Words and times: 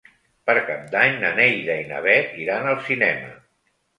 Per 0.49 0.53
Cap 0.69 0.87
d'Any 0.95 1.17
na 1.23 1.29
Neida 1.41 1.75
i 1.83 1.85
na 1.91 2.01
Bet 2.07 2.33
iran 2.45 2.65
al 2.71 2.79
cinema. 2.89 3.31